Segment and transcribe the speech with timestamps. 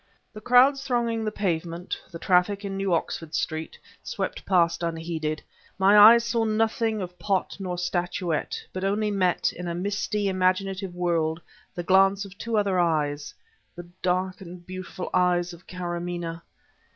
[0.33, 5.43] The crowds thronging the Pavement, the traffic in New Oxford Street, swept past unheeded;
[5.77, 10.95] my eyes saw nothing of pot nor statuette, but only met, in a misty imaginative
[10.95, 11.39] world,
[11.75, 13.31] the glance of two other eyes
[13.75, 16.41] the dark and beautiful eyes of Karamaneh.